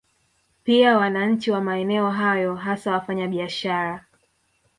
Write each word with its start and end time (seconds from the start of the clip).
Pia 0.63 0.97
wananchi 0.97 1.51
wa 1.51 1.61
maeneo 1.61 2.09
hayo 2.09 2.55
hasa 2.55 2.91
wafanya 2.91 3.27
biashara 3.27 4.05